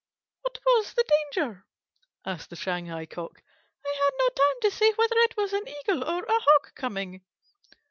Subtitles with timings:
[0.41, 1.03] "What was the
[1.35, 1.63] danger?"
[2.25, 3.43] asked the Shanghai Cock.
[3.85, 7.23] "I had no time to see whether it was an Eagle or a Hawk coming."